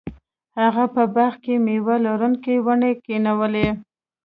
هغه 0.59 0.83
په 0.95 1.03
باغ 1.15 1.33
کې 1.43 1.53
میوه 1.65 1.95
لرونکې 2.05 2.55
ونې 2.65 2.91
کینولې. 3.05 3.67